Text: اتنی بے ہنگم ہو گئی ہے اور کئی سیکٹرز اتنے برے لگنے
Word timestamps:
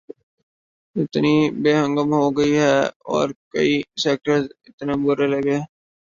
اتنی 0.95 1.33
بے 1.61 1.71
ہنگم 1.79 2.09
ہو 2.19 2.25
گئی 2.37 2.53
ہے 2.57 2.75
اور 3.11 3.27
کئی 3.53 3.73
سیکٹرز 4.03 4.43
اتنے 4.67 4.93
برے 5.03 5.27
لگنے 5.33 5.57